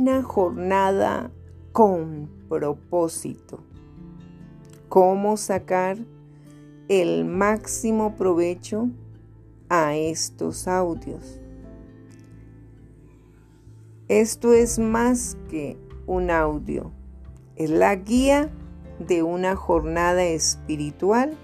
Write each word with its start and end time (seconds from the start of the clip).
una 0.00 0.22
jornada 0.22 1.30
con 1.72 2.30
propósito. 2.48 3.62
¿Cómo 4.88 5.36
sacar 5.36 5.98
el 6.88 7.26
máximo 7.26 8.16
provecho 8.16 8.88
a 9.68 9.94
estos 9.94 10.66
audios? 10.66 11.38
Esto 14.08 14.54
es 14.54 14.78
más 14.78 15.36
que 15.50 15.76
un 16.06 16.30
audio, 16.30 16.92
es 17.56 17.68
la 17.68 17.94
guía 17.94 18.48
de 19.06 19.22
una 19.22 19.54
jornada 19.54 20.24
espiritual 20.24 21.36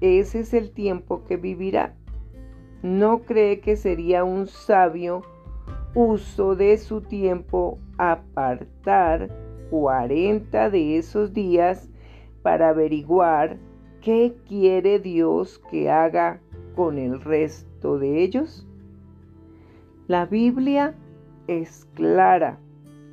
ese 0.00 0.38
es 0.38 0.54
el 0.54 0.70
tiempo 0.70 1.24
que 1.24 1.36
vivirá. 1.36 1.96
¿No 2.84 3.22
cree 3.22 3.58
que 3.58 3.74
sería 3.74 4.22
un 4.22 4.46
sabio 4.46 5.22
uso 5.96 6.54
de 6.54 6.78
su 6.78 7.00
tiempo 7.00 7.80
apartar 7.98 9.47
40 9.70 10.70
de 10.70 10.98
esos 10.98 11.32
días 11.32 11.88
para 12.42 12.70
averiguar 12.70 13.58
qué 14.00 14.34
quiere 14.46 14.98
Dios 14.98 15.60
que 15.70 15.90
haga 15.90 16.40
con 16.74 16.98
el 16.98 17.20
resto 17.20 17.98
de 17.98 18.22
ellos? 18.22 18.66
La 20.06 20.26
Biblia 20.26 20.94
es 21.46 21.86
clara 21.94 22.58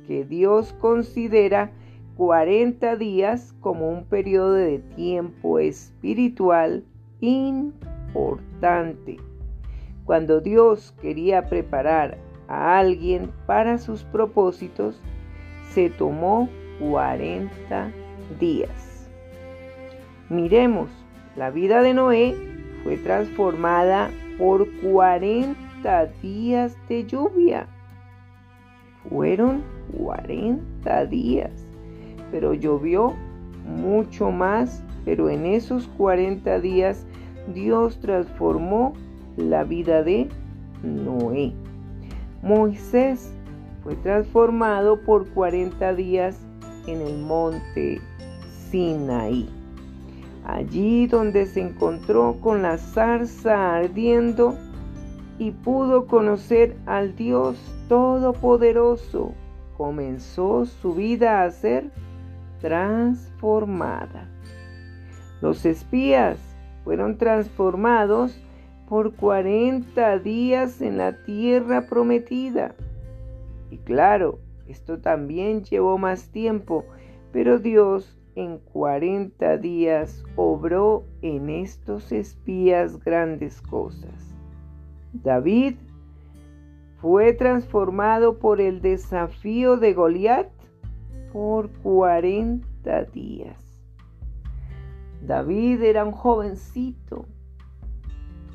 que 0.06 0.24
Dios 0.24 0.72
considera 0.74 1.72
40 2.16 2.96
días 2.96 3.54
como 3.60 3.90
un 3.90 4.04
periodo 4.04 4.54
de 4.54 4.78
tiempo 4.78 5.58
espiritual 5.58 6.84
importante. 7.20 9.18
Cuando 10.04 10.40
Dios 10.40 10.94
quería 11.02 11.46
preparar 11.48 12.16
a 12.48 12.78
alguien 12.78 13.30
para 13.46 13.76
sus 13.76 14.04
propósitos, 14.04 15.02
se 15.70 15.90
tomó 15.90 16.48
40 16.80 17.90
días. 18.38 19.08
Miremos, 20.28 20.90
la 21.36 21.50
vida 21.50 21.82
de 21.82 21.94
Noé 21.94 22.34
fue 22.82 22.96
transformada 22.96 24.10
por 24.38 24.68
40 24.80 26.06
días 26.22 26.76
de 26.88 27.04
lluvia. 27.04 27.66
Fueron 29.08 29.62
40 29.96 31.06
días, 31.06 31.66
pero 32.30 32.54
llovió 32.54 33.14
mucho 33.64 34.30
más, 34.30 34.82
pero 35.04 35.30
en 35.30 35.46
esos 35.46 35.86
40 35.96 36.58
días 36.60 37.06
Dios 37.54 38.00
transformó 38.00 38.94
la 39.36 39.64
vida 39.64 40.02
de 40.02 40.28
Noé. 40.82 41.52
Moisés 42.42 43.32
fue 43.86 43.94
transformado 43.94 45.00
por 45.02 45.28
40 45.28 45.94
días 45.94 46.36
en 46.88 47.00
el 47.02 47.18
monte 47.18 48.00
Sinaí. 48.68 49.48
Allí 50.44 51.06
donde 51.06 51.46
se 51.46 51.60
encontró 51.60 52.36
con 52.40 52.62
la 52.62 52.78
zarza 52.78 53.76
ardiendo 53.76 54.56
y 55.38 55.52
pudo 55.52 56.08
conocer 56.08 56.76
al 56.86 57.14
Dios 57.14 57.56
Todopoderoso, 57.88 59.34
comenzó 59.76 60.64
su 60.64 60.96
vida 60.96 61.44
a 61.44 61.50
ser 61.52 61.92
transformada. 62.60 64.28
Los 65.40 65.64
espías 65.64 66.38
fueron 66.82 67.18
transformados 67.18 68.36
por 68.88 69.14
40 69.14 70.18
días 70.18 70.80
en 70.80 70.98
la 70.98 71.22
tierra 71.22 71.86
prometida. 71.86 72.74
Y 73.76 73.78
claro, 73.80 74.38
esto 74.68 75.00
también 75.00 75.62
llevó 75.62 75.98
más 75.98 76.30
tiempo, 76.30 76.86
pero 77.30 77.58
Dios 77.58 78.18
en 78.34 78.56
40 78.56 79.58
días 79.58 80.24
obró 80.34 81.04
en 81.20 81.50
estos 81.50 82.10
espías 82.10 82.98
grandes 83.04 83.60
cosas. 83.60 84.34
David 85.12 85.74
fue 87.02 87.34
transformado 87.34 88.38
por 88.38 88.62
el 88.62 88.80
desafío 88.80 89.76
de 89.76 89.92
Goliat 89.92 90.48
por 91.30 91.68
40 91.82 93.04
días. 93.12 93.62
David 95.20 95.82
era 95.82 96.02
un 96.02 96.12
jovencito 96.12 97.26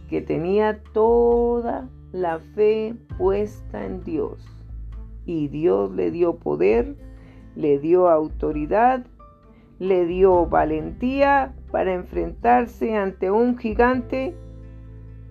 que 0.10 0.20
tenía 0.20 0.82
toda 0.94 1.88
la 2.12 2.40
fe 2.40 2.96
puesta 3.20 3.86
en 3.86 4.04
Dios 4.04 4.58
y 5.26 5.48
Dios 5.48 5.92
le 5.92 6.12
dio 6.12 6.38
poder, 6.38 6.96
le 7.56 7.80
dio 7.80 8.10
autoridad, 8.10 9.06
le 9.80 10.06
dio 10.06 10.46
valentía 10.46 11.56
para 11.72 11.94
enfrentarse 11.94 12.96
ante 12.96 13.32
un 13.32 13.58
gigante 13.58 14.36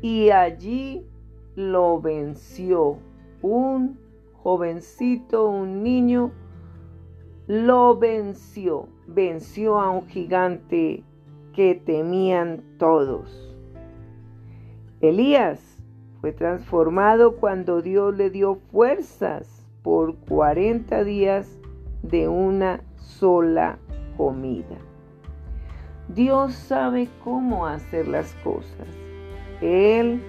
y 0.01 0.31
allí 0.31 1.07
lo 1.55 2.01
venció. 2.01 2.99
Un 3.43 3.99
jovencito, 4.43 5.49
un 5.49 5.83
niño, 5.83 6.33
lo 7.47 7.97
venció. 7.99 8.89
Venció 9.07 9.81
a 9.81 9.91
un 9.91 10.07
gigante 10.07 11.05
que 11.53 11.75
temían 11.75 12.63
todos. 12.79 13.57
Elías 15.01 15.83
fue 16.21 16.33
transformado 16.33 17.37
cuando 17.37 17.81
Dios 17.81 18.15
le 18.15 18.31
dio 18.31 18.57
fuerzas 18.71 19.60
por 19.83 20.17
40 20.17 21.05
días 21.05 21.59
de 22.03 22.29
una 22.29 22.81
sola 22.97 23.79
comida. 24.17 24.77
Dios 26.09 26.55
sabe 26.55 27.09
cómo 27.23 27.67
hacer 27.67 28.09
las 28.09 28.35
cosas. 28.43 28.89
Él 29.61 30.21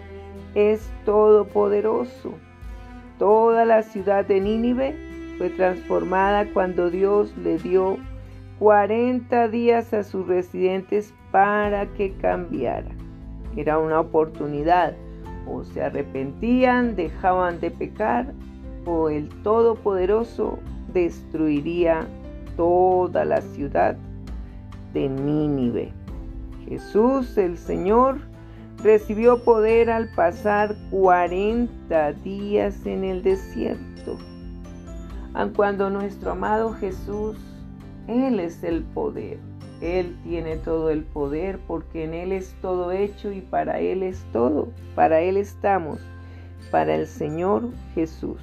es 0.55 0.91
todopoderoso. 1.05 2.33
Toda 3.17 3.65
la 3.65 3.83
ciudad 3.83 4.25
de 4.25 4.41
Nínive 4.41 4.95
fue 5.37 5.49
transformada 5.49 6.45
cuando 6.53 6.89
Dios 6.89 7.35
le 7.37 7.57
dio 7.57 7.97
40 8.59 9.47
días 9.47 9.93
a 9.93 10.03
sus 10.03 10.27
residentes 10.27 11.13
para 11.31 11.87
que 11.93 12.13
cambiara. 12.13 12.91
Era 13.55 13.79
una 13.79 13.99
oportunidad. 13.99 14.95
O 15.47 15.63
se 15.63 15.81
arrepentían, 15.81 16.95
dejaban 16.95 17.59
de 17.59 17.71
pecar 17.71 18.33
o 18.85 19.09
el 19.09 19.29
Todopoderoso 19.43 20.59
destruiría 20.93 22.07
toda 22.57 23.25
la 23.25 23.41
ciudad 23.41 23.95
de 24.93 25.09
Nínive. 25.09 25.93
Jesús 26.67 27.37
el 27.37 27.57
Señor 27.57 28.19
recibió 28.83 29.43
poder 29.43 29.89
al 29.89 30.09
pasar 30.09 30.75
40 30.89 32.13
días 32.13 32.85
en 32.85 33.03
el 33.03 33.23
desierto. 33.23 34.17
Aun 35.33 35.51
cuando 35.53 35.89
nuestro 35.89 36.31
amado 36.31 36.73
Jesús, 36.73 37.37
Él 38.07 38.39
es 38.39 38.63
el 38.63 38.83
poder. 38.83 39.39
Él 39.81 40.15
tiene 40.23 40.57
todo 40.57 40.89
el 40.91 41.03
poder 41.03 41.59
porque 41.67 42.03
en 42.03 42.13
Él 42.13 42.31
es 42.31 42.53
todo 42.61 42.91
hecho 42.91 43.31
y 43.31 43.41
para 43.41 43.79
Él 43.79 44.03
es 44.03 44.23
todo. 44.31 44.69
Para 44.93 45.21
Él 45.21 45.37
estamos, 45.37 45.99
para 46.69 46.95
el 46.95 47.07
Señor 47.07 47.69
Jesús. 47.95 48.39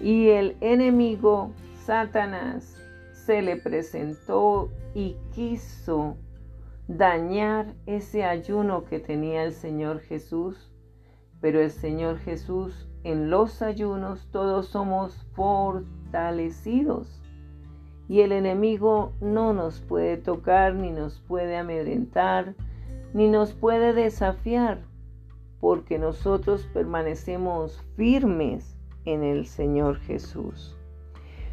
Y 0.00 0.28
el 0.28 0.56
enemigo, 0.60 1.52
Satanás, 1.84 2.76
se 3.12 3.42
le 3.42 3.56
presentó 3.56 4.70
y 4.94 5.16
quiso 5.34 6.16
dañar 6.88 7.74
ese 7.86 8.24
ayuno 8.24 8.84
que 8.84 8.98
tenía 8.98 9.44
el 9.44 9.52
Señor 9.52 10.00
Jesús, 10.00 10.72
pero 11.40 11.60
el 11.60 11.70
Señor 11.70 12.18
Jesús 12.18 12.88
en 13.04 13.30
los 13.30 13.62
ayunos 13.62 14.28
todos 14.30 14.68
somos 14.68 15.14
fortalecidos. 15.34 17.22
Y 18.08 18.22
el 18.22 18.32
enemigo 18.32 19.12
no 19.20 19.52
nos 19.52 19.80
puede 19.80 20.16
tocar 20.16 20.74
ni 20.74 20.90
nos 20.90 21.20
puede 21.20 21.56
amedrentar 21.56 22.54
ni 23.12 23.28
nos 23.28 23.52
puede 23.52 23.92
desafiar 23.92 24.82
porque 25.60 25.98
nosotros 25.98 26.68
permanecemos 26.72 27.82
firmes 27.96 28.79
en 29.04 29.22
el 29.22 29.46
Señor 29.46 29.98
Jesús. 29.98 30.76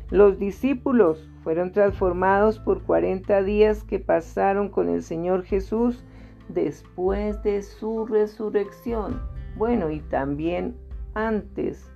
Los 0.09 0.39
discípulos 0.39 1.29
fueron 1.43 1.71
transformados 1.71 2.59
por 2.59 2.83
40 2.83 3.43
días 3.43 3.83
que 3.83 3.99
pasaron 3.99 4.69
con 4.69 4.89
el 4.89 5.03
Señor 5.03 5.43
Jesús 5.43 6.03
después 6.49 7.41
de 7.43 7.61
su 7.61 8.05
resurrección. 8.05 9.21
Bueno, 9.57 9.91
y 9.91 9.99
también 9.99 10.75
antes 11.13 11.91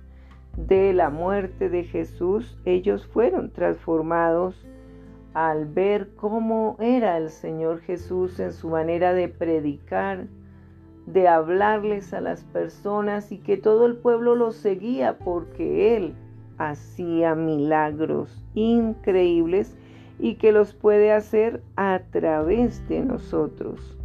de 0.56 0.92
la 0.92 1.08
muerte 1.08 1.68
de 1.68 1.84
Jesús, 1.84 2.58
ellos 2.64 3.06
fueron 3.06 3.50
transformados 3.50 4.66
al 5.32 5.64
ver 5.64 6.10
cómo 6.16 6.76
era 6.78 7.16
el 7.16 7.30
Señor 7.30 7.80
Jesús 7.80 8.38
en 8.38 8.52
su 8.52 8.68
manera 8.68 9.14
de 9.14 9.28
predicar, 9.28 10.26
de 11.06 11.28
hablarles 11.28 12.14
a 12.14 12.20
las 12.20 12.44
personas 12.44 13.32
y 13.32 13.38
que 13.38 13.56
todo 13.56 13.86
el 13.86 13.96
pueblo 13.96 14.34
lo 14.34 14.52
seguía 14.52 15.18
porque 15.18 15.96
Él 15.96 16.14
hacía 16.58 17.34
milagros 17.34 18.44
increíbles 18.54 19.76
y 20.18 20.36
que 20.36 20.52
los 20.52 20.74
puede 20.74 21.12
hacer 21.12 21.62
a 21.76 22.00
través 22.10 22.86
de 22.88 23.00
nosotros. 23.00 23.98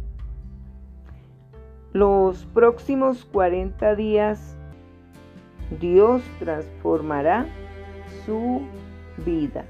Los 1.92 2.44
próximos 2.46 3.24
40 3.24 3.94
días 3.94 4.56
Dios 5.80 6.22
transformará 6.38 7.46
su 8.24 8.62
vida 9.24 9.64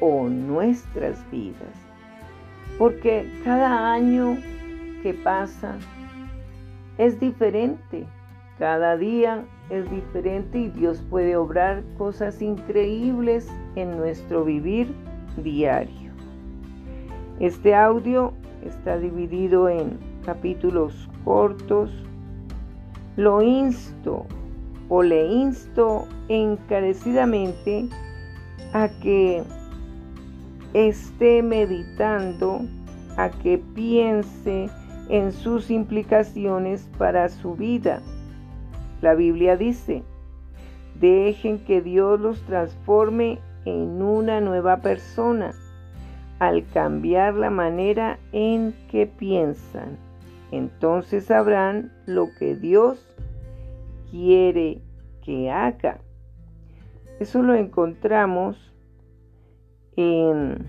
o 0.00 0.28
nuestras 0.28 1.24
vidas. 1.30 1.74
Porque 2.78 3.30
cada 3.44 3.92
año 3.92 4.38
que 5.02 5.14
pasa 5.14 5.76
es 6.98 7.18
diferente. 7.20 8.06
Cada 8.58 8.96
día 8.96 9.44
es 9.70 9.90
diferente 9.90 10.58
y 10.58 10.68
Dios 10.68 11.02
puede 11.10 11.36
obrar 11.36 11.82
cosas 11.98 12.42
increíbles 12.42 13.48
en 13.76 13.96
nuestro 13.96 14.44
vivir 14.44 14.94
diario. 15.42 16.12
Este 17.40 17.74
audio 17.74 18.32
está 18.64 18.98
dividido 18.98 19.68
en 19.68 19.98
capítulos 20.24 21.08
cortos. 21.24 21.90
Lo 23.16 23.42
insto 23.42 24.26
o 24.88 25.02
le 25.02 25.26
insto 25.26 26.06
encarecidamente 26.28 27.88
a 28.72 28.88
que 29.00 29.42
esté 30.74 31.42
meditando, 31.42 32.60
a 33.16 33.30
que 33.30 33.58
piense 33.74 34.70
en 35.12 35.30
sus 35.30 35.70
implicaciones 35.70 36.90
para 36.98 37.28
su 37.28 37.54
vida 37.54 38.02
la 39.02 39.14
Biblia 39.14 39.56
dice, 39.56 40.04
dejen 40.94 41.58
que 41.64 41.82
Dios 41.82 42.20
los 42.20 42.40
transforme 42.42 43.40
en 43.64 44.00
una 44.00 44.40
nueva 44.40 44.76
persona 44.78 45.52
al 46.38 46.64
cambiar 46.66 47.34
la 47.34 47.50
manera 47.50 48.20
en 48.30 48.72
que 48.88 49.08
piensan. 49.08 49.98
Entonces 50.52 51.24
sabrán 51.24 51.92
lo 52.06 52.28
que 52.38 52.54
Dios 52.54 53.12
quiere 54.10 54.80
que 55.24 55.50
haga. 55.50 55.98
Eso 57.18 57.42
lo 57.42 57.54
encontramos 57.54 58.72
en 59.96 60.64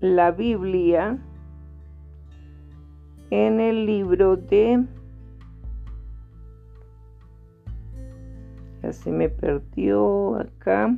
la 0.00 0.32
Biblia, 0.32 1.18
en 3.30 3.60
el 3.60 3.86
libro 3.86 4.36
de 4.36 4.84
se 8.92 9.10
me 9.10 9.28
perdió 9.28 10.36
acá. 10.36 10.96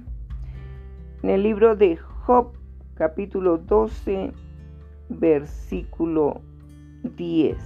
En 1.22 1.30
el 1.30 1.42
libro 1.42 1.74
de 1.76 1.96
Job, 1.96 2.52
capítulo 2.94 3.58
12, 3.58 4.32
versículo 5.08 6.40
10. 7.16 7.56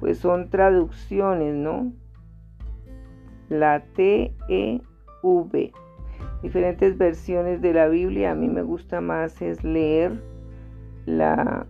Pues 0.00 0.18
son 0.18 0.50
traducciones, 0.50 1.54
¿no? 1.54 1.92
La 3.48 3.84
T-E-V. 3.94 5.72
Diferentes 6.42 6.98
versiones 6.98 7.62
de 7.62 7.72
la 7.72 7.88
Biblia. 7.88 8.32
A 8.32 8.34
mí 8.34 8.48
me 8.48 8.62
gusta 8.62 9.00
más 9.00 9.40
es 9.40 9.62
leer 9.64 10.20
la 11.06 11.66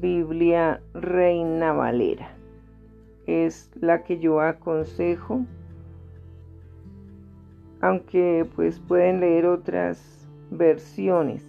Biblia 0.00 0.80
Reina 0.94 1.72
Valera. 1.72 2.30
Es 3.26 3.70
la 3.80 4.02
que 4.02 4.18
yo 4.18 4.40
aconsejo 4.40 5.44
aunque 7.82 8.46
pues 8.54 8.78
pueden 8.78 9.20
leer 9.20 9.44
otras 9.44 10.26
versiones, 10.50 11.44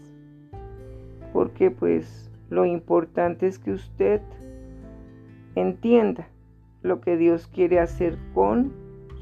porque 1.31 1.69
pues 1.71 2.29
lo 2.49 2.65
importante 2.65 3.47
es 3.47 3.59
que 3.59 3.71
usted 3.71 4.19
entienda 5.55 6.27
lo 6.81 7.01
que 7.01 7.17
Dios 7.17 7.47
quiere 7.47 7.79
hacer 7.79 8.17
con 8.33 8.73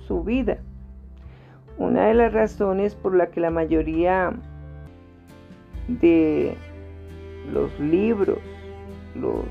su 0.08 0.24
vida. 0.24 0.60
Una 1.78 2.08
de 2.08 2.13
las 2.13 2.34
razones 2.34 2.96
por 2.96 3.13
la 3.13 3.30
que 3.30 3.42
la 3.42 3.51
mayoría 3.51 4.34
de 5.90 6.56
los 7.51 7.78
libros, 7.80 8.40
los, 9.15 9.46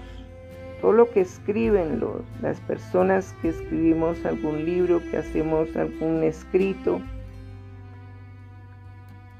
todo 0.80 0.92
lo 0.92 1.10
que 1.10 1.20
escriben 1.20 2.00
los, 2.00 2.22
las 2.40 2.60
personas 2.60 3.34
que 3.42 3.50
escribimos 3.50 4.24
algún 4.24 4.64
libro, 4.64 5.00
que 5.10 5.18
hacemos 5.18 5.74
algún 5.76 6.22
escrito, 6.22 7.00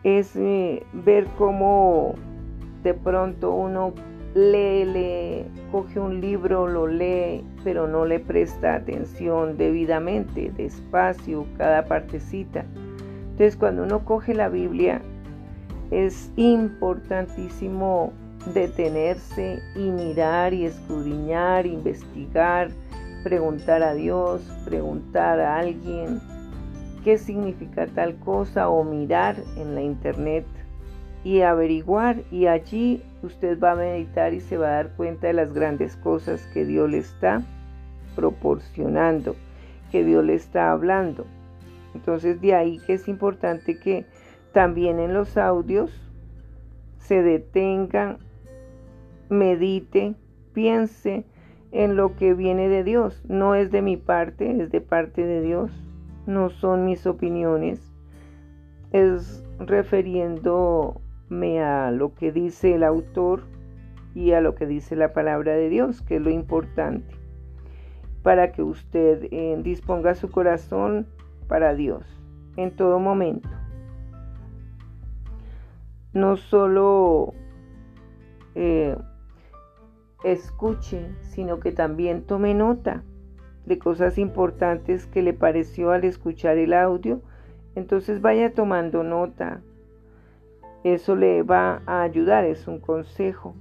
es 0.03 0.35
eh, 0.37 0.83
ver 0.93 1.27
cómo 1.37 2.15
de 2.83 2.95
pronto 2.95 3.53
uno 3.53 3.93
lee, 4.35 4.85
lee, 4.85 5.45
coge 5.71 5.99
un 5.99 6.21
libro, 6.21 6.67
lo 6.67 6.87
lee, 6.87 7.45
pero 7.65 7.87
no 7.87 8.05
le 8.05 8.21
presta 8.21 8.75
atención 8.75 9.57
debidamente, 9.57 10.53
despacio, 10.57 11.47
cada 11.59 11.85
partecita. 11.85 12.65
Entonces 13.33 13.57
cuando 13.57 13.83
uno 13.83 14.05
coge 14.05 14.35
la 14.35 14.49
Biblia, 14.49 15.03
es 15.91 16.31
importantísimo 16.37 18.13
detenerse 18.47 19.63
y 19.75 19.91
mirar 19.91 20.55
y 20.55 20.67
escudriñar, 20.67 21.67
investigar, 21.67 22.71
preguntar 23.23 23.83
a 23.83 23.95
Dios, 23.95 24.43
preguntar 24.65 25.41
a 25.41 25.59
alguien, 25.59 26.21
qué 27.05 27.19
significa 27.19 27.87
tal 27.87 28.17
cosa 28.17 28.69
o 28.69 28.85
mirar 28.85 29.37
en 29.57 29.75
la 29.75 29.83
internet 29.83 30.45
y 31.23 31.43
averiguar 31.43 32.23
y 32.31 32.47
allí 32.47 33.03
usted 33.23 33.59
va 33.61 33.73
a 33.73 33.77
meditar 33.77 34.33
y 34.33 34.41
se 34.41 34.57
va 34.57 34.69
a 34.69 34.73
dar 34.73 34.97
cuenta 34.97 35.27
de 35.27 35.35
las 35.35 35.53
grandes 35.53 35.97
cosas 35.97 36.47
que 36.55 36.65
Dios 36.65 36.91
le 36.91 36.99
está 36.99 37.43
proporcionando, 38.17 39.37
que 39.93 40.05
Dios 40.05 40.25
le 40.25 40.35
está 40.35 40.73
hablando. 40.73 41.27
Entonces 41.95 42.41
de 42.41 42.55
ahí 42.55 42.79
que 42.87 42.95
es 42.95 43.09
importante 43.09 43.79
que 43.79 44.07
también 44.53 44.99
en 44.99 45.15
los 45.15 45.37
audios 45.37 45.91
se 46.99 47.23
detenga, 47.23 48.19
medite, 49.31 50.15
piense 50.53 51.25
en 51.73 51.97
lo 51.97 52.17
que 52.17 52.35
viene 52.35 52.69
de 52.69 52.85
Dios. 52.85 53.23
No 53.29 53.55
es 53.55 53.71
de 53.71 53.81
mi 53.81 53.97
parte, 53.97 54.63
es 54.63 54.71
de 54.71 54.81
parte 54.81 55.25
de 55.25 55.41
Dios 55.41 55.71
no 56.27 56.51
son 56.51 56.85
mis 56.85 57.07
opiniones, 57.07 57.81
es 58.93 59.45
refiriéndome 59.59 61.63
a 61.63 61.91
lo 61.91 62.15
que 62.15 62.33
dice 62.33 62.75
el 62.75 62.85
autor 62.85 63.43
y 64.15 64.33
a 64.33 64.41
lo 64.41 64.55
que 64.55 64.67
dice 64.67 64.97
la 64.97 65.13
palabra 65.13 65.55
de 65.55 65.69
Dios, 65.69 66.03
que 66.03 66.17
es 66.17 66.23
lo 66.23 66.31
importante, 66.31 67.15
para 68.23 68.53
que 68.53 68.63
usted 68.63 69.29
eh, 69.31 69.59
disponga 69.63 70.15
su 70.15 70.31
corazón 70.31 71.07
para 71.49 71.75
Dios 71.75 72.05
en 72.57 72.71
todo 72.71 72.99
momento. 72.99 73.49
No 76.13 76.37
solo 76.37 77.35
eh, 78.57 78.97
escuche, 80.25 81.07
sino 81.23 81.61
que 81.61 81.73
también 81.73 82.23
tome 82.23 82.55
nota 82.55 83.03
de 83.67 83.79
cosas 83.79 84.19
importantes 84.19 85.07
que 85.07 85.23
le 85.23 85.33
pareció 85.33 85.93
al 85.93 86.05
escuchar 86.05 86.59
el 86.59 86.73
audio. 86.73 87.21
Entonces 87.75 88.21
vaya 88.21 88.53
tomando 88.55 89.03
nota. 89.03 89.61
Eso 90.83 91.15
le 91.15 91.43
va 91.43 91.83
a 91.87 92.03
ayudar, 92.03 92.45
es 92.45 92.67
un 92.67 92.81
consejo 92.81 93.55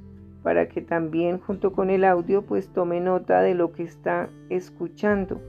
para 0.44 0.70
que 0.70 0.82
también 0.82 1.40
junto 1.40 1.74
con 1.74 1.90
el 1.90 2.04
audio 2.04 2.44
pues 2.44 2.70
tome 2.70 3.02
nota 3.02 3.42
de 3.42 3.56
lo 3.56 3.72
que 3.72 3.84
está 3.84 4.30
escuchando, 4.50 5.42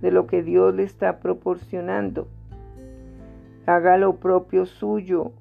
de 0.00 0.10
lo 0.10 0.26
que 0.26 0.42
Dios 0.42 0.74
le 0.74 0.82
está 0.82 1.20
proporcionando. 1.20 2.28
Haga 3.66 3.96
lo 3.96 4.16
propio 4.16 4.66
suyo. 4.66 5.32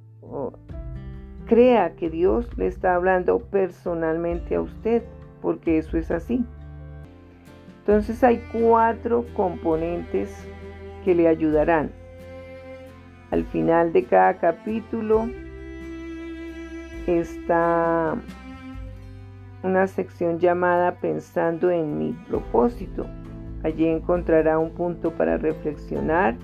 Crea 1.47 1.95
que 1.95 2.09
Dios 2.09 2.57
le 2.57 2.67
está 2.67 2.95
hablando 2.95 3.39
personalmente 3.39 4.55
a 4.55 4.61
usted, 4.61 5.03
porque 5.41 5.77
eso 5.77 5.97
es 5.97 6.11
así. 6.11 6.43
Entonces 7.79 8.21
hay 8.23 8.43
cuatro 8.51 9.25
componentes 9.33 10.29
que 11.05 11.15
le 11.15 11.27
ayudarán. 11.27 11.89
Al 13.31 13.45
final 13.45 13.93
de 13.93 14.03
cada 14.03 14.37
capítulo 14.37 15.29
está 17.07 18.15
una 19.63 19.87
sección 19.87 20.39
llamada 20.39 20.95
Pensando 20.95 21.71
en 21.71 21.97
mi 21.97 22.11
propósito. 22.27 23.05
Allí 23.63 23.85
encontrará 23.85 24.59
un 24.59 24.71
punto 24.71 25.11
para 25.11 25.37
reflexionar. 25.37 26.35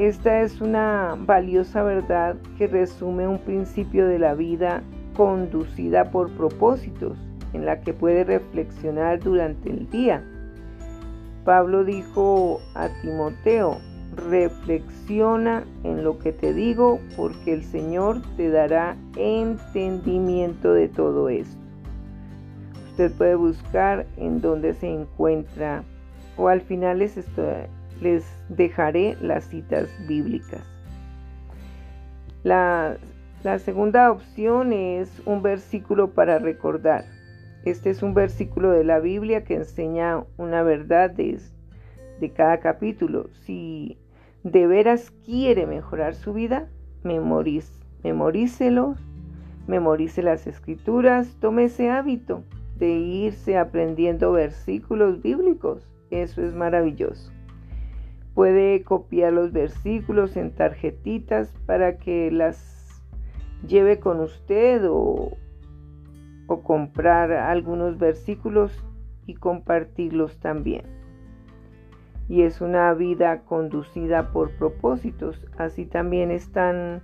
Esta 0.00 0.40
es 0.40 0.62
una 0.62 1.14
valiosa 1.14 1.82
verdad 1.82 2.36
que 2.56 2.66
resume 2.66 3.28
un 3.28 3.38
principio 3.38 4.08
de 4.08 4.18
la 4.18 4.32
vida 4.32 4.82
conducida 5.14 6.10
por 6.10 6.30
propósitos, 6.38 7.18
en 7.52 7.66
la 7.66 7.82
que 7.82 7.92
puede 7.92 8.24
reflexionar 8.24 9.20
durante 9.20 9.68
el 9.68 9.90
día. 9.90 10.24
Pablo 11.44 11.84
dijo 11.84 12.60
a 12.74 12.88
Timoteo, 13.02 13.76
reflexiona 14.16 15.64
en 15.84 16.02
lo 16.02 16.18
que 16.18 16.32
te 16.32 16.54
digo, 16.54 16.98
porque 17.14 17.52
el 17.52 17.62
Señor 17.62 18.22
te 18.38 18.48
dará 18.48 18.96
entendimiento 19.18 20.72
de 20.72 20.88
todo 20.88 21.28
esto. 21.28 21.60
Usted 22.92 23.12
puede 23.18 23.34
buscar 23.34 24.06
en 24.16 24.40
dónde 24.40 24.72
se 24.72 24.88
encuentra 24.88 25.84
o 26.38 26.48
al 26.48 26.62
final 26.62 27.00
les, 27.00 27.18
les 28.00 28.24
dejaré 28.48 29.16
las 29.20 29.44
citas 29.44 29.88
bíblicas. 30.06 30.62
La, 32.42 32.96
segunda 33.58 34.10
opción 34.10 34.72
es 34.72 35.22
un 35.26 35.42
versículo 35.42 36.10
para 36.10 36.38
recordar. 36.38 37.04
Este 37.64 37.90
es 37.90 38.02
un 38.02 38.14
versículo 38.14 38.70
de 38.70 38.84
la 38.84 38.98
Biblia 38.98 39.44
que 39.44 39.54
enseña 39.54 40.24
una 40.38 40.62
verdad 40.62 41.10
de, 41.10 41.38
de 42.18 42.30
cada 42.32 42.60
capítulo. 42.60 43.28
Si 43.44 43.98
de 44.42 44.66
veras 44.66 45.10
quiere 45.24 45.66
mejorar 45.66 46.14
su 46.14 46.32
vida, 46.32 46.68
memorice, 47.02 47.72
memorícelo, 48.02 48.94
memorice 49.66 50.22
las 50.22 50.46
escrituras, 50.46 51.36
tome 51.40 51.64
ese 51.64 51.90
hábito 51.90 52.42
de 52.78 52.88
irse 52.92 53.58
aprendiendo 53.58 54.32
versículos 54.32 55.20
bíblicos. 55.20 55.86
Eso 56.10 56.42
es 56.42 56.54
maravilloso. 56.54 57.30
Puede 58.40 58.84
copiar 58.84 59.34
los 59.34 59.52
versículos 59.52 60.34
en 60.34 60.52
tarjetitas 60.52 61.52
para 61.66 61.98
que 61.98 62.30
las 62.30 63.04
lleve 63.68 64.00
con 64.00 64.18
usted 64.18 64.82
o, 64.88 65.36
o 66.46 66.62
comprar 66.62 67.32
algunos 67.32 67.98
versículos 67.98 68.72
y 69.26 69.34
compartirlos 69.34 70.40
también. 70.40 70.86
Y 72.30 72.40
es 72.40 72.62
una 72.62 72.94
vida 72.94 73.42
conducida 73.42 74.32
por 74.32 74.52
propósitos. 74.52 75.46
Así 75.58 75.84
también 75.84 76.30
están, 76.30 77.02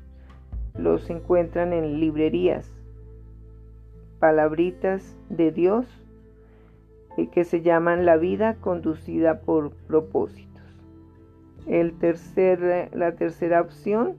los 0.74 1.10
encuentran 1.10 1.74
en 1.74 2.00
librerías 2.00 2.72
palabritas 4.20 5.18
de 5.28 5.52
Dios 5.52 5.86
que 7.30 7.44
se 7.44 7.60
llaman 7.60 8.06
la 8.06 8.16
vida 8.16 8.54
conducida 8.54 9.42
por 9.42 9.72
propósitos. 9.86 10.55
El 11.66 11.98
tercer, 11.98 12.90
la 12.92 13.12
tercera 13.12 13.60
opción, 13.60 14.16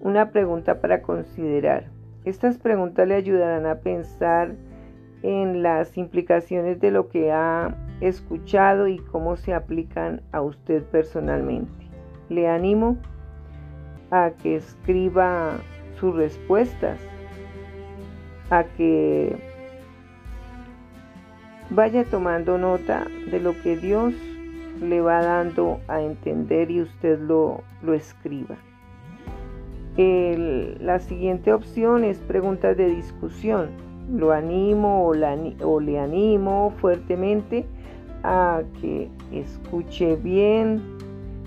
una 0.00 0.30
pregunta 0.30 0.80
para 0.80 1.02
considerar. 1.02 1.86
Estas 2.24 2.58
preguntas 2.58 3.06
le 3.06 3.14
ayudarán 3.14 3.66
a 3.66 3.76
pensar 3.76 4.54
en 5.22 5.62
las 5.62 5.96
implicaciones 5.96 6.80
de 6.80 6.90
lo 6.90 7.08
que 7.08 7.32
ha 7.32 7.74
escuchado 8.00 8.86
y 8.88 8.98
cómo 8.98 9.36
se 9.36 9.52
aplican 9.52 10.22
a 10.32 10.40
usted 10.42 10.82
personalmente. 10.84 11.88
Le 12.28 12.48
animo 12.48 12.96
a 14.10 14.30
que 14.42 14.56
escriba 14.56 15.58
sus 15.98 16.14
respuestas 16.14 17.00
a 18.50 18.64
que 18.64 19.36
vaya 21.70 22.04
tomando 22.04 22.56
nota 22.56 23.06
de 23.30 23.40
lo 23.40 23.60
que 23.62 23.76
Dios 23.76 24.14
le 24.80 25.00
va 25.00 25.22
dando 25.22 25.80
a 25.88 26.00
entender 26.02 26.70
y 26.70 26.82
usted 26.82 27.18
lo, 27.20 27.62
lo 27.82 27.94
escriba. 27.94 28.56
la 29.96 31.00
siguiente 31.00 31.52
opción 31.52 32.04
es 32.04 32.18
preguntas 32.18 32.76
de 32.76 32.86
discusión. 32.86 33.70
Lo 34.10 34.32
animo 34.32 35.06
o, 35.06 35.14
o 35.64 35.80
le 35.80 35.98
animo 35.98 36.72
fuertemente 36.80 37.66
a 38.22 38.62
que 38.80 39.10
escuche 39.32 40.16
bien 40.16 40.80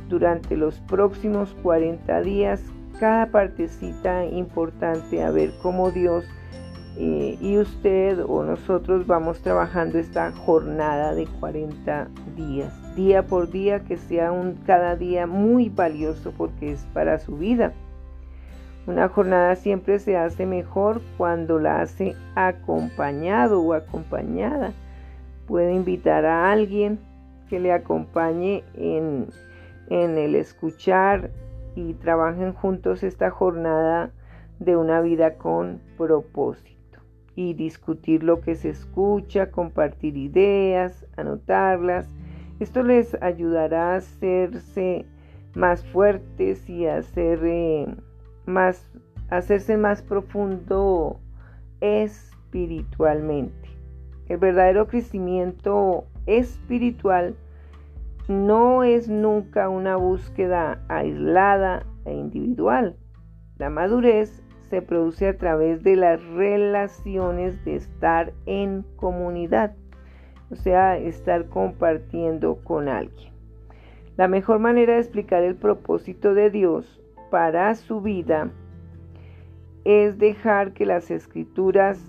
durante 0.10 0.56
los 0.56 0.80
próximos 0.82 1.56
40 1.64 2.22
días 2.22 2.62
cada 3.00 3.32
partecita 3.32 4.26
importante 4.26 5.24
a 5.24 5.32
ver 5.32 5.52
cómo 5.64 5.90
Dios 5.90 6.24
y 6.98 7.58
usted 7.58 8.20
o 8.28 8.44
nosotros 8.44 9.08
vamos 9.08 9.42
trabajando 9.42 9.98
esta 9.98 10.32
jornada 10.32 11.16
de 11.16 11.26
40 11.40 12.10
días, 12.36 12.96
día 12.96 13.24
por 13.24 13.50
día, 13.50 13.80
que 13.86 13.98
sea 13.98 14.32
un 14.32 14.56
cada 14.66 14.96
día 14.96 15.26
muy 15.26 15.70
valioso 15.70 16.34
porque 16.38 16.72
es 16.72 16.86
para 16.94 17.18
su 17.20 17.38
vida. 17.38 17.72
Una 18.88 19.08
jornada 19.08 19.56
siempre 19.56 20.00
se 20.00 20.18
hace 20.18 20.46
mejor 20.46 21.02
cuando 21.18 21.60
la 21.60 21.82
hace 21.82 22.16
acompañado 22.36 23.62
o 23.62 23.74
acompañada. 23.74 24.74
Puede 25.48 25.74
invitar 25.74 26.26
a 26.26 26.52
alguien 26.52 27.00
que 27.50 27.60
le 27.60 27.72
acompañe 27.72 28.64
en, 28.74 29.28
en 29.90 30.18
el 30.18 30.36
escuchar 30.36 31.32
y 31.76 31.94
trabajen 31.94 32.54
juntos 32.54 33.04
esta 33.04 33.30
jornada 33.30 34.12
de 34.60 34.76
una 34.76 35.00
vida 35.02 35.36
con 35.36 35.80
propósito 35.98 36.81
y 37.42 37.54
discutir 37.54 38.24
lo 38.24 38.42
que 38.42 38.56
se 38.56 38.70
escucha, 38.70 39.52
compartir 39.52 40.16
ideas, 40.16 41.06
anotarlas. 41.18 42.08
Esto 42.60 42.84
les 42.84 43.16
ayudará 43.22 43.94
a 43.94 43.96
hacerse 43.98 45.06
más 45.56 45.84
fuertes 45.88 46.70
y 46.70 46.86
a 46.86 46.98
hacer, 46.98 47.40
eh, 47.44 47.88
más, 48.46 48.86
hacerse 49.30 49.76
más 49.78 50.02
profundo 50.04 51.20
espiritualmente. 51.82 53.70
El 54.28 54.38
verdadero 54.38 54.88
crecimiento 54.88 56.06
espiritual 56.28 57.36
no 58.28 58.84
es 58.84 59.10
nunca 59.10 59.68
una 59.68 59.96
búsqueda 59.96 60.80
aislada 60.88 61.86
e 62.06 62.14
individual. 62.14 62.96
La 63.58 63.70
madurez 63.70 64.44
se 64.72 64.82
produce 64.82 65.28
a 65.28 65.38
través 65.38 65.84
de 65.84 65.98
las 65.98 66.24
relaciones 66.28 67.64
de 67.66 67.76
estar 67.76 68.32
en 68.46 68.86
comunidad, 68.96 69.76
o 70.50 70.56
sea, 70.56 70.98
estar 70.98 71.48
compartiendo 71.50 72.56
con 72.64 72.88
alguien. 72.88 73.34
La 74.16 74.30
mejor 74.30 74.60
manera 74.60 74.94
de 74.94 75.00
explicar 75.02 75.44
el 75.44 75.56
propósito 75.56 76.34
de 76.34 76.50
Dios 76.50 77.02
para 77.30 77.76
su 77.76 78.00
vida 78.00 78.50
es 79.84 80.18
dejar 80.18 80.72
que 80.72 80.86
las 80.86 81.12
escrituras 81.12 82.00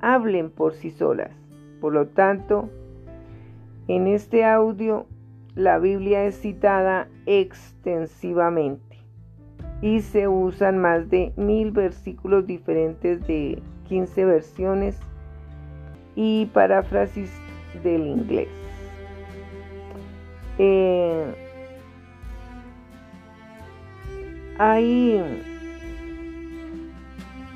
hablen 0.00 0.50
por 0.50 0.72
sí 0.72 0.90
solas. 0.90 1.32
Por 1.82 1.92
lo 1.92 2.06
tanto, 2.06 2.70
en 3.88 4.06
este 4.06 4.44
audio 4.46 5.04
la 5.54 5.78
Biblia 5.78 6.24
es 6.24 6.40
citada 6.40 7.08
extensivamente 7.26 8.83
y 9.82 10.00
se 10.00 10.28
usan 10.28 10.78
más 10.78 11.10
de 11.10 11.32
mil 11.36 11.70
versículos 11.70 12.46
diferentes 12.46 13.26
de 13.26 13.62
15 13.88 14.24
versiones 14.24 14.98
y 16.14 16.46
paráfrasis 16.46 17.30
del 17.82 18.06
inglés. 18.06 18.48
Eh, 20.58 21.34
hay, 24.58 25.20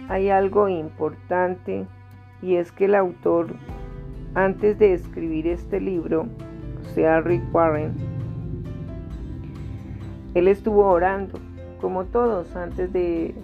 hay 0.09 0.31
algo 0.31 0.69
importante 0.69 1.87
y 2.43 2.57
es 2.57 2.73
que 2.73 2.87
el 2.87 2.95
autor, 2.95 3.55
antes 4.35 4.79
de 4.79 4.95
escribir 4.95 5.47
este 5.47 5.81
libro, 5.81 6.27
o 6.81 6.95
sea, 6.95 7.21
Rick 7.21 7.43
Warren, 7.53 7.95
él 10.35 10.49
estuvo 10.49 10.87
orando, 10.87 11.39
como 11.81 12.05
todos, 12.05 12.55
antes 12.57 12.93
de, 12.93 13.35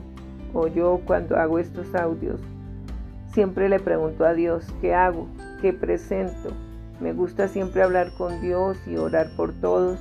o 0.52 0.66
yo 0.66 1.00
cuando 1.04 1.36
hago 1.36 1.58
estos 1.58 1.94
audios, 1.94 2.40
siempre 3.32 3.68
le 3.68 3.80
pregunto 3.80 4.24
a 4.24 4.34
Dios, 4.34 4.66
¿qué 4.80 4.94
hago? 4.94 5.26
¿Qué 5.60 5.72
presento? 5.72 6.50
Me 7.00 7.12
gusta 7.12 7.48
siempre 7.48 7.82
hablar 7.82 8.12
con 8.16 8.40
Dios 8.40 8.78
y 8.86 8.96
orar 8.96 9.28
por 9.36 9.52
todos. 9.52 9.98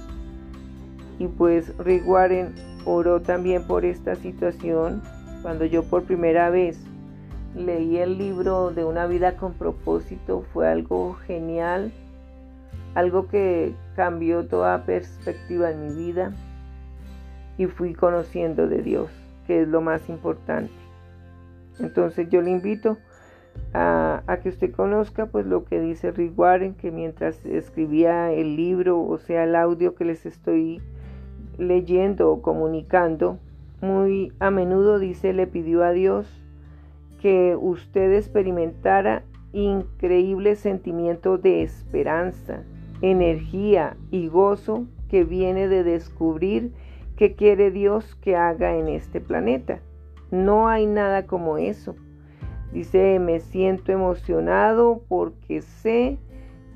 Y 1.19 1.27
pues 1.27 1.75
Rick 1.77 2.07
Warren 2.07 2.53
oró 2.85 3.21
también 3.21 3.65
por 3.65 3.85
esta 3.85 4.15
situación 4.15 5.01
cuando 5.41 5.65
yo 5.65 5.83
por 5.83 6.03
primera 6.03 6.49
vez 6.49 6.79
leí 7.55 7.97
el 7.97 8.17
libro 8.17 8.71
de 8.71 8.83
una 8.83 9.07
vida 9.07 9.37
con 9.37 9.53
propósito. 9.53 10.43
Fue 10.53 10.67
algo 10.67 11.15
genial, 11.25 11.91
algo 12.95 13.27
que 13.27 13.75
cambió 13.95 14.47
toda 14.47 14.85
perspectiva 14.85 15.71
en 15.71 15.87
mi 15.87 16.05
vida 16.05 16.33
y 17.57 17.67
fui 17.67 17.93
conociendo 17.93 18.67
de 18.67 18.81
Dios, 18.81 19.09
que 19.47 19.61
es 19.61 19.67
lo 19.67 19.81
más 19.81 20.09
importante. 20.09 20.71
Entonces 21.79 22.29
yo 22.29 22.41
le 22.41 22.51
invito 22.51 22.97
a, 23.73 24.21
que 24.41 24.49
usted 24.49 24.71
conozca 24.71 25.25
pues 25.27 25.45
lo 25.45 25.65
que 25.65 25.79
dice 25.79 26.11
Rick 26.11 26.37
Warren, 26.37 26.75
que 26.75 26.91
mientras 26.91 27.45
escribía 27.45 28.31
el 28.31 28.55
libro, 28.55 29.01
o 29.01 29.17
sea, 29.17 29.43
el 29.43 29.55
audio 29.55 29.95
que 29.95 30.05
les 30.05 30.25
estoy 30.25 30.81
leyendo 31.57 32.31
o 32.31 32.41
comunicando, 32.41 33.39
muy 33.81 34.31
a 34.39 34.49
menudo 34.49 34.99
dice, 34.99 35.33
le 35.33 35.47
pidió 35.47 35.83
a 35.83 35.91
Dios 35.91 36.27
que 37.21 37.55
usted 37.59 38.13
experimentara 38.13 39.23
increíble 39.53 40.55
sentimiento 40.55 41.37
de 41.37 41.63
esperanza, 41.63 42.63
energía 43.01 43.95
y 44.11 44.27
gozo 44.27 44.85
que 45.09 45.23
viene 45.23 45.67
de 45.67 45.83
descubrir 45.83 46.71
qué 47.15 47.35
quiere 47.35 47.71
Dios 47.71 48.15
que 48.15 48.35
haga 48.35 48.75
en 48.75 48.87
este 48.87 49.21
planeta. 49.21 49.79
No 50.31 50.67
hay 50.67 50.85
nada 50.85 51.27
como 51.27 51.57
eso. 51.57 51.95
Dice, 52.71 53.19
me 53.19 53.39
siento 53.39 53.91
emocionado 53.91 55.03
porque 55.07 55.61
sé 55.61 56.17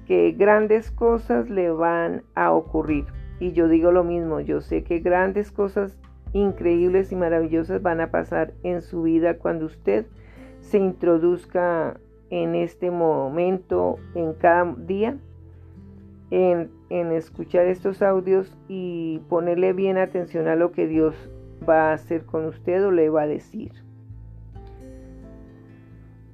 que 0.06 0.32
grandes 0.32 0.92
cosas 0.92 1.50
le 1.50 1.72
van 1.72 2.24
a 2.36 2.52
ocurrir. 2.52 3.06
Y 3.40 3.52
yo 3.52 3.68
digo 3.68 3.92
lo 3.92 4.04
mismo, 4.04 4.40
yo 4.40 4.62
sé 4.62 4.84
que 4.84 5.00
grandes 5.00 5.52
cosas 5.52 5.98
increíbles 6.34 7.12
y 7.12 7.16
maravillosas 7.16 7.82
van 7.82 8.02
a 8.02 8.12
pasar 8.12 8.54
en 8.64 8.82
su 8.82 9.04
vida 9.04 9.38
cuando 9.38 9.66
usted 9.66 10.06
se 10.60 10.78
introduzca 10.78 12.00
en 12.30 12.56
este 12.56 12.92
momento, 12.92 13.98
en 14.16 14.34
cada 14.34 14.76
día, 14.78 15.18
en, 16.30 16.70
en, 16.90 17.12
escuchar 17.12 17.66
estos 17.68 18.02
audios 18.02 18.56
y 18.68 19.20
ponerle 19.30 19.74
bien 19.74 19.98
atención 19.98 20.48
a 20.48 20.56
lo 20.56 20.72
que 20.72 20.88
Dios 20.88 21.16
va 21.68 21.90
a 21.90 21.94
hacer 21.94 22.26
con 22.26 22.46
usted 22.46 22.86
o 22.86 22.92
le 22.92 23.10
va 23.10 23.24
a 23.24 23.28
decir. 23.28 23.72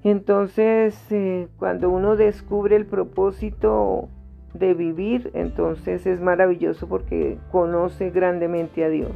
Entonces, 0.03 0.99
eh, 1.11 1.47
cuando 1.57 1.89
uno 1.89 2.17
descubre 2.17 2.75
el 2.75 2.85
propósito 2.85 4.09
de 4.53 4.73
vivir, 4.73 5.31
entonces 5.33 6.05
es 6.05 6.19
maravilloso 6.19 6.87
porque 6.87 7.37
conoce 7.51 8.09
grandemente 8.09 8.83
a 8.83 8.89
Dios. 8.89 9.11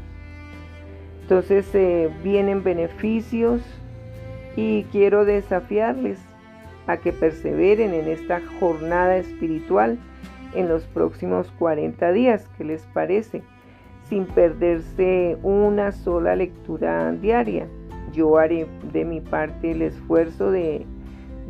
Entonces 1.24 1.70
eh, 1.76 2.10
vienen 2.24 2.64
beneficios 2.64 3.62
y 4.56 4.84
quiero 4.92 5.26
desafiarles 5.26 6.20
a 6.88 6.98
que 6.98 7.12
perseveren 7.12 7.94
en 7.94 8.08
esta 8.08 8.42
jornada 8.60 9.18
espiritual 9.18 10.00
en 10.54 10.68
los 10.68 10.84
próximos 10.88 11.52
40 11.60 12.12
días. 12.12 12.48
¿Qué 12.58 12.64
les 12.64 12.84
parece? 12.88 13.44
Sin 14.10 14.26
perderse 14.26 15.38
una 15.44 15.92
sola 15.92 16.36
lectura 16.36 17.12
diaria 17.12 17.68
yo 18.18 18.38
haré 18.38 18.68
de 18.94 19.06
mi 19.06 19.22
parte 19.22 19.72
el 19.72 19.82
esfuerzo 19.82 20.52
de, 20.52 20.86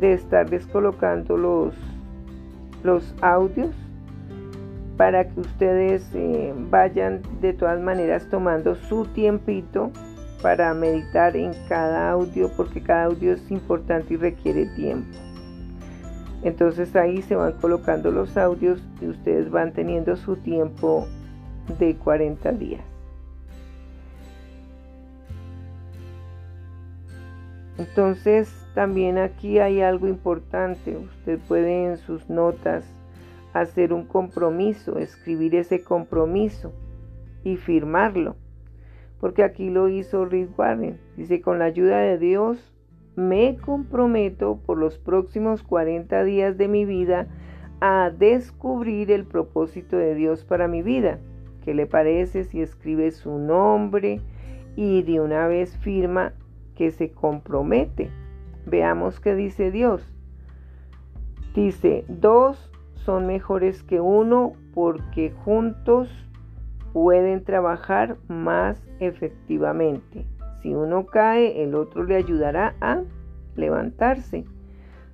estarles 0.00 0.66
colocando 0.66 1.36
los, 1.36 1.74
los 2.84 3.14
audios 3.20 3.74
para 4.96 5.28
que 5.28 5.40
ustedes 5.40 6.08
eh, 6.14 6.54
vayan 6.70 7.22
de 7.40 7.52
todas 7.52 7.80
maneras 7.80 8.28
tomando 8.30 8.76
su 8.76 9.06
tiempito 9.06 9.90
para 10.40 10.72
meditar 10.72 11.36
en 11.36 11.52
cada 11.68 12.10
audio 12.10 12.48
porque 12.56 12.80
cada 12.80 13.04
audio 13.04 13.32
es 13.32 13.50
importante 13.50 14.14
y 14.14 14.16
requiere 14.18 14.66
tiempo. 14.76 15.18
Entonces 16.42 16.94
ahí 16.94 17.22
se 17.22 17.34
van 17.34 17.52
colocando 17.52 18.10
los 18.10 18.36
audios 18.36 18.80
y 19.00 19.06
ustedes 19.06 19.50
van 19.50 19.72
teniendo 19.72 20.16
su 20.16 20.36
tiempo 20.36 21.06
de 21.78 21.96
40 21.96 22.52
días. 22.52 22.84
Entonces 27.76 28.52
también 28.74 29.18
aquí 29.18 29.58
hay 29.58 29.80
algo 29.80 30.08
importante. 30.08 30.96
Usted 30.96 31.38
puede 31.48 31.86
en 31.86 31.96
sus 31.96 32.28
notas 32.28 32.84
hacer 33.52 33.92
un 33.92 34.04
compromiso, 34.04 34.98
escribir 34.98 35.54
ese 35.54 35.82
compromiso 35.82 36.72
y 37.44 37.56
firmarlo. 37.56 38.36
Porque 39.20 39.42
aquí 39.42 39.70
lo 39.70 39.88
hizo 39.88 40.24
Rick 40.24 40.56
Warren. 40.56 41.00
Dice, 41.16 41.40
con 41.40 41.58
la 41.58 41.64
ayuda 41.66 41.98
de 41.98 42.18
Dios 42.18 42.58
me 43.18 43.56
comprometo 43.56 44.60
por 44.64 44.78
los 44.78 44.96
próximos 44.96 45.64
40 45.64 46.22
días 46.22 46.56
de 46.56 46.68
mi 46.68 46.84
vida 46.84 47.26
a 47.80 48.10
descubrir 48.16 49.10
el 49.10 49.24
propósito 49.24 49.96
de 49.96 50.14
Dios 50.14 50.44
para 50.44 50.68
mi 50.68 50.82
vida. 50.82 51.18
¿Qué 51.64 51.74
le 51.74 51.86
parece 51.86 52.44
si 52.44 52.62
escribe 52.62 53.10
su 53.10 53.38
nombre 53.38 54.20
y 54.76 55.02
de 55.02 55.20
una 55.20 55.48
vez 55.48 55.76
firma 55.78 56.32
que 56.76 56.92
se 56.92 57.10
compromete. 57.10 58.08
Veamos 58.66 59.18
qué 59.18 59.34
dice 59.34 59.72
Dios. 59.72 60.14
Dice, 61.56 62.04
dos 62.06 62.70
son 62.94 63.26
mejores 63.26 63.82
que 63.82 64.00
uno 64.00 64.52
porque 64.74 65.32
juntos 65.32 66.08
pueden 66.92 67.42
trabajar 67.42 68.16
más 68.28 68.80
efectivamente. 69.00 70.24
Si 70.68 70.74
uno 70.74 71.06
cae, 71.06 71.62
el 71.62 71.74
otro 71.74 72.04
le 72.04 72.14
ayudará 72.14 72.74
a 72.82 73.02
levantarse. 73.56 74.44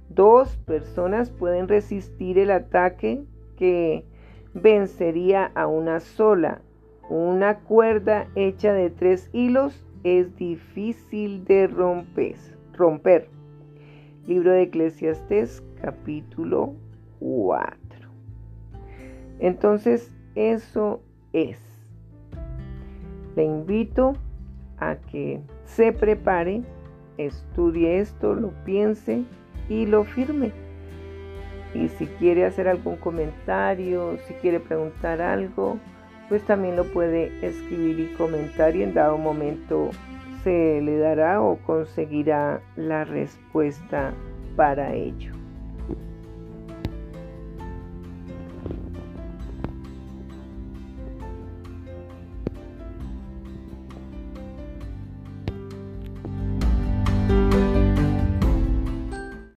Dos 0.08 0.56
personas 0.56 1.30
pueden 1.30 1.68
resistir 1.68 2.40
el 2.40 2.50
ataque 2.50 3.22
que 3.56 4.04
vencería 4.52 5.52
a 5.54 5.68
una 5.68 6.00
sola. 6.00 6.60
Una 7.08 7.60
cuerda 7.60 8.26
hecha 8.34 8.72
de 8.72 8.90
tres 8.90 9.30
hilos 9.32 9.86
es 10.02 10.34
difícil 10.34 11.44
de 11.44 11.68
romper. 11.68 13.28
Libro 14.26 14.50
de 14.50 14.62
Eclesiastes 14.62 15.62
capítulo 15.80 16.74
4. 17.20 17.76
Entonces, 19.38 20.12
eso 20.34 21.00
es. 21.32 21.60
Le 23.36 23.44
invito 23.44 24.14
a 24.78 24.96
que 24.96 25.40
se 25.64 25.92
prepare, 25.92 26.62
estudie 27.18 28.00
esto, 28.00 28.34
lo 28.34 28.50
piense 28.64 29.24
y 29.68 29.86
lo 29.86 30.04
firme. 30.04 30.52
Y 31.74 31.88
si 31.88 32.06
quiere 32.06 32.44
hacer 32.44 32.68
algún 32.68 32.96
comentario, 32.96 34.16
si 34.26 34.34
quiere 34.34 34.60
preguntar 34.60 35.20
algo, 35.20 35.78
pues 36.28 36.42
también 36.44 36.76
lo 36.76 36.84
puede 36.84 37.32
escribir 37.46 38.00
y 38.00 38.14
comentar 38.14 38.76
y 38.76 38.82
en 38.82 38.94
dado 38.94 39.18
momento 39.18 39.90
se 40.42 40.80
le 40.80 40.98
dará 40.98 41.40
o 41.40 41.56
conseguirá 41.58 42.60
la 42.76 43.04
respuesta 43.04 44.12
para 44.56 44.94
ello. 44.94 45.43